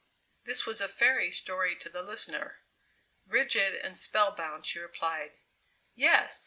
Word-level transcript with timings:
This 0.45 0.65
was 0.65 0.81
a 0.81 0.87
fairy 0.87 1.29
story 1.29 1.75
to 1.75 1.87
the 1.87 2.01
listener. 2.01 2.63
Rigid 3.27 3.75
and 3.75 3.95
spellbound 3.95 4.65
she 4.65 4.79
replied: 4.79 5.33
"Yes. 5.93 6.39